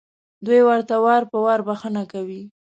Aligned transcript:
دوی 0.45 0.61
ورته 0.69 0.95
وار 1.03 1.23
په 1.31 1.37
وار 1.45 1.59
بښنه 1.67 2.03
کوي. 2.11 2.41